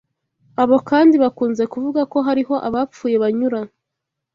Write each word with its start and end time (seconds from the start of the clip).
Abo 0.61 0.77
kandi 0.89 1.15
bakunze 1.23 1.63
kuvuga 1.73 2.01
ko 2.11 2.17
hariho 2.27 2.55
abapfuye 2.67 3.15
banyura 3.23 3.59